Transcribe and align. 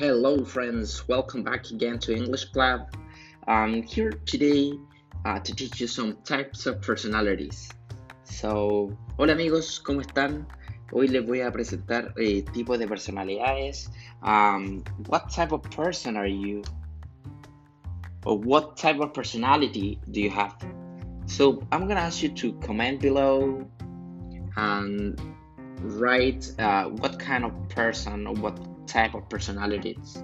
Hello, 0.00 0.42
friends. 0.42 1.06
Welcome 1.08 1.42
back 1.42 1.70
again 1.70 1.98
to 1.98 2.16
English 2.16 2.46
Club. 2.56 2.88
I'm 3.46 3.82
here 3.82 4.12
today 4.24 4.72
uh, 5.26 5.40
to 5.40 5.54
teach 5.54 5.78
you 5.78 5.86
some 5.88 6.16
types 6.24 6.64
of 6.64 6.80
personalities. 6.80 7.68
So, 8.24 8.96
hola 9.18 9.34
amigos, 9.34 9.78
¿cómo 9.78 10.00
están? 10.00 10.46
Hoy 10.90 11.08
les 11.08 11.22
voy 11.22 11.42
a 11.42 11.52
presentar 11.52 12.14
eh, 12.16 12.42
tipos 12.54 12.78
de 12.78 12.86
personalidades. 12.86 13.90
Um, 14.22 14.82
what 15.08 15.28
type 15.28 15.52
of 15.52 15.64
person 15.64 16.16
are 16.16 16.26
you? 16.26 16.62
Or 18.24 18.38
what 18.38 18.78
type 18.78 19.00
of 19.00 19.12
personality 19.12 20.00
do 20.10 20.22
you 20.22 20.30
have? 20.30 20.56
So, 21.26 21.62
I'm 21.70 21.86
gonna 21.86 22.00
ask 22.00 22.22
you 22.22 22.30
to 22.30 22.54
comment 22.64 23.02
below 23.02 23.68
and 24.56 25.20
write 25.82 26.52
uh, 26.58 26.84
what 26.84 27.18
kind 27.18 27.44
of 27.44 27.52
person 27.68 28.26
or 28.26 28.34
what 28.34 28.58
type 28.86 29.14
of 29.14 29.28
personalities 29.28 30.22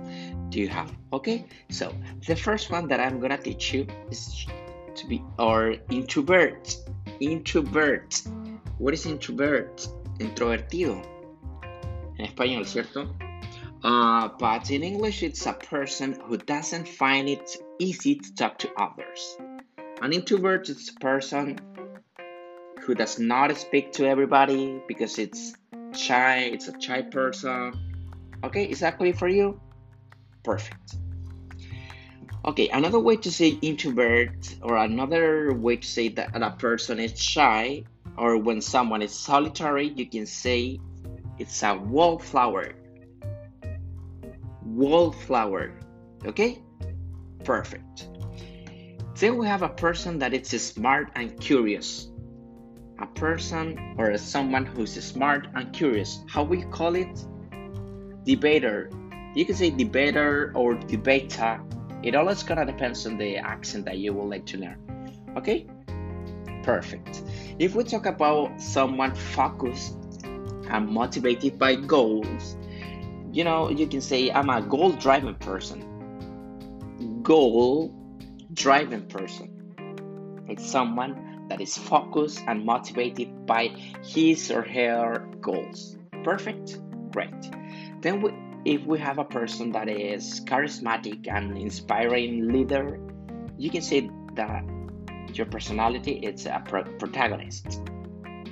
do 0.48 0.60
you 0.60 0.69
have 0.69 0.92
okay? 1.12 1.47
So 1.70 1.92
the 2.27 2.37
first 2.37 2.70
one 2.70 2.88
that 2.88 3.01
i'm 3.01 3.20
gonna 3.20 3.38
teach 3.38 3.73
you 3.73 3.87
is 4.11 4.47
to 4.97 5.06
be 5.06 5.23
or 5.38 5.77
introvert. 5.91 6.77
Introvert. 7.20 8.23
What 8.78 8.95
is 8.95 9.06
introvert? 9.06 9.88
Introvertido. 10.19 11.05
En 12.19 12.27
español 12.27 12.66
cierto? 12.66 13.14
Uh, 13.83 14.28
but 14.38 14.70
in 14.70 14.83
english 14.83 15.23
it's 15.23 15.47
a 15.47 15.52
person 15.52 16.19
who 16.27 16.36
doesn't 16.38 16.88
find 16.88 17.28
it 17.28 17.56
easy 17.78 18.16
to 18.16 18.34
talk 18.34 18.59
to 18.59 18.69
others. 18.77 19.36
An 20.02 20.12
introvert 20.12 20.69
is 20.69 20.91
a 20.91 21.00
person 21.00 21.59
who 22.87 22.95
does 22.95 23.19
not 23.19 23.57
speak 23.57 23.93
to 23.93 24.07
everybody 24.07 24.81
because 24.87 25.19
it's 25.19 25.55
shy 25.93 26.39
it's 26.55 26.69
a 26.69 26.81
shy 26.81 27.03
person 27.03 27.73
Okay, 28.45 28.65
is 28.65 28.81
that 28.81 28.98
clear 28.98 29.15
for 29.15 29.28
you? 29.28 29.61
Perfect. 30.45 30.97
Okay, 32.45 32.69
another 32.69 33.01
way 33.01 33.17
to 33.17 33.31
say 33.33 33.48
introvert, 33.61 34.55
or 34.62 34.77
another 34.77 35.53
way 35.53 35.77
to 35.77 35.87
say 35.87 36.09
that 36.11 36.31
a 36.41 36.51
person 36.51 37.01
is 37.01 37.20
shy, 37.20 37.83
or 38.17 38.39
when 38.39 38.61
someone 38.61 39.03
is 39.03 39.12
solitary, 39.12 39.89
you 39.89 40.06
can 40.06 40.27
say 40.27 40.78
it's 41.39 41.62
a 41.65 41.75
wallflower. 41.75 42.75
Wallflower. 44.62 45.73
Okay? 46.25 46.62
Perfect. 47.43 48.09
Then 49.17 49.39
we 49.39 49.47
have 49.47 49.62
a 49.62 49.69
person 49.69 50.21
that 50.21 50.34
is 50.34 50.48
smart 50.48 51.11
and 51.17 51.41
curious. 51.41 52.09
A 52.98 53.06
person 53.06 53.94
or 53.98 54.16
someone 54.16 54.64
who's 54.64 54.92
smart 55.02 55.48
and 55.55 55.72
curious. 55.72 56.20
How 56.28 56.42
we 56.42 56.62
call 56.64 56.94
it? 56.97 57.27
debater. 58.27 58.91
You 59.34 59.47
can 59.47 59.55
say 59.55 59.70
debater 59.70 60.53
or 60.55 60.75
debater. 60.75 61.61
It 62.03 62.14
always 62.14 62.42
kind 62.42 62.61
of 62.61 62.66
depends 62.66 63.06
on 63.06 63.16
the 63.16 63.38
accent 63.38 63.86
that 63.86 63.98
you 63.98 64.12
would 64.12 64.28
like 64.28 64.44
to 64.47 64.58
learn. 64.58 64.78
Okay? 65.36 65.66
Perfect. 66.62 67.22
If 67.58 67.75
we 67.75 67.84
talk 67.84 68.06
about 68.06 68.61
someone 68.61 69.14
focused 69.14 69.97
and 70.25 70.88
motivated 70.88 71.58
by 71.58 71.77
goals, 71.77 72.56
you 73.33 73.44
know, 73.44 73.70
you 73.70 73.86
can 73.86 74.00
say 74.00 74.31
I'm 74.31 74.50
a 74.50 74.60
goal 74.60 74.92
driven 74.92 75.36
person. 75.36 77.22
Goal 77.22 77.94
driven 78.53 79.06
person. 79.06 79.53
It's 80.48 80.69
someone 80.69 81.36
that 81.48 81.61
is 81.61 81.77
focused 81.77 82.42
and 82.47 82.64
motivated 82.64 83.47
by 83.47 83.69
his 84.05 84.50
or 84.50 84.62
her 84.62 85.28
goals. 85.41 85.97
Perfect? 86.25 86.80
Great. 87.12 87.34
Then, 88.00 88.22
we, 88.22 88.33
if 88.64 88.84
we 88.84 88.98
have 88.98 89.19
a 89.19 89.25
person 89.25 89.72
that 89.72 89.88
is 89.88 90.41
charismatic 90.44 91.28
and 91.28 91.56
inspiring 91.56 92.48
leader, 92.48 93.00
you 93.56 93.71
can 93.71 93.82
say 93.82 94.10
that 94.34 94.65
your 95.32 95.47
personality 95.47 96.12
is 96.12 96.47
a 96.47 96.62
pro- 96.66 96.84
protagonist. 96.84 97.81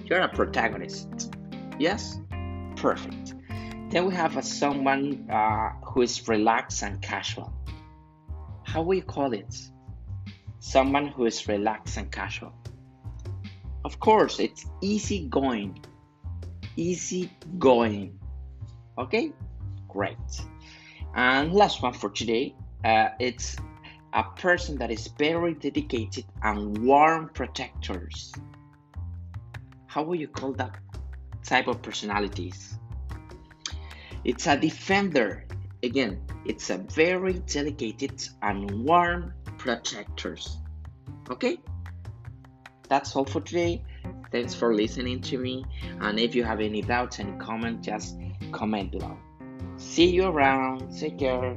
You're 0.05 0.21
a 0.21 0.29
protagonist. 0.29 1.35
Yes, 1.79 2.21
perfect. 2.77 3.35
Then 3.91 4.07
we 4.07 4.15
have 4.15 4.37
a, 4.37 4.43
someone 4.43 5.29
uh, 5.31 5.71
who 5.85 6.03
is 6.03 6.27
relaxed 6.29 6.83
and 6.83 7.01
casual. 7.01 7.53
How 8.65 8.83
we 8.83 9.01
call 9.01 9.33
it? 9.33 9.57
Someone 10.59 11.09
who 11.09 11.27
is 11.27 11.47
relaxed 11.49 11.97
and 11.97 12.11
casual. 12.11 12.53
Of 13.85 14.01
course, 14.01 14.41
it's 14.41 14.65
easy 14.81 15.29
going. 15.29 15.85
Easy 16.77 17.31
going 17.59 18.19
Okay, 18.97 19.33
great. 19.89 20.17
And 21.15 21.53
last 21.53 21.83
one 21.83 21.93
for 21.93 22.11
today, 22.11 22.55
uh, 22.85 23.09
it's 23.19 23.57
a 24.13 24.23
person 24.23 24.79
that 24.79 24.91
is 24.91 25.09
very 25.19 25.55
dedicated 25.55 26.25
and 26.43 26.79
warm 26.79 27.31
protectors. 27.31 28.33
How 29.87 30.03
will 30.03 30.15
you 30.15 30.29
call 30.29 30.53
that 30.55 30.79
type 31.45 31.67
of 31.67 31.83
personalities? 31.83 32.79
It's 34.25 34.47
a 34.47 34.57
defender. 34.57 35.45
Again, 35.83 36.21
it's 36.47 36.71
a 36.71 36.79
very 36.79 37.35
dedicated 37.35 38.27
and 38.43 38.85
warm 38.85 39.35
protectors. 39.59 40.59
Okay? 41.31 41.59
That's 42.89 43.15
all 43.17 43.25
for 43.25 43.41
today. 43.41 43.83
Thanks 44.31 44.55
for 44.55 44.75
listening 44.75 45.21
to 45.23 45.39
me. 45.39 45.65
And 46.01 46.19
if 46.19 46.35
you 46.35 46.45
have 46.45 46.61
any 46.61 46.83
doubts, 46.83 47.21
any 47.21 47.33
comment, 47.39 47.83
just 47.83 48.17
comment 48.53 48.93
below. 48.93 49.17
See 49.77 50.11
you 50.11 50.27
around. 50.27 50.97
Take 50.99 51.19
care. 51.19 51.57